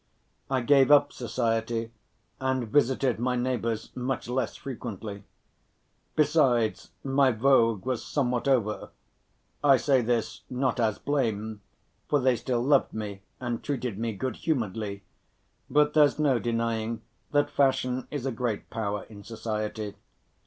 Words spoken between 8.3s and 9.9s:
over. I